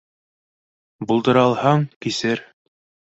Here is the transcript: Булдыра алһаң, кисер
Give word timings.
Булдыра 1.11 1.43
алһаң, 1.49 1.85
кисер 2.07 2.43